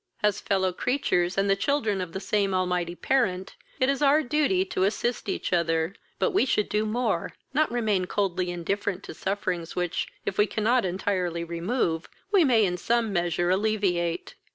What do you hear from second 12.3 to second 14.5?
we may in some measure alleviate."